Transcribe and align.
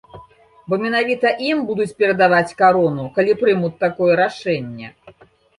Бо 0.71 0.75
менавіта 0.83 1.27
ім 1.49 1.57
будуць 1.67 1.95
перадаваць 1.99 2.55
карону, 2.63 3.05
калі 3.19 3.39
прымуць 3.43 3.73
такое 3.85 4.13
рашэнне. 4.25 4.87